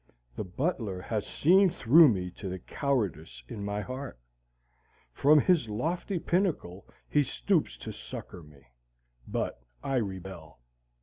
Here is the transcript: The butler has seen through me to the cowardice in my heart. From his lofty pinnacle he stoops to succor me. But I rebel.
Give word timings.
The 0.35 0.43
butler 0.43 0.99
has 0.99 1.27
seen 1.27 1.69
through 1.69 2.07
me 2.09 2.31
to 2.31 2.49
the 2.49 2.57
cowardice 2.57 3.43
in 3.47 3.63
my 3.63 3.81
heart. 3.81 4.17
From 5.13 5.39
his 5.39 5.69
lofty 5.69 6.17
pinnacle 6.17 6.87
he 7.07 7.21
stoops 7.21 7.77
to 7.77 7.91
succor 7.93 8.41
me. 8.41 8.65
But 9.27 9.61
I 9.83 9.97
rebel. 9.97 10.59